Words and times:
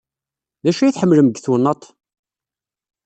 D 0.63 0.65
acu 0.69 0.81
ay 0.81 0.93
tḥemmlem 0.93 1.27
deg 1.29 1.37
twennaḍt? 1.39 1.83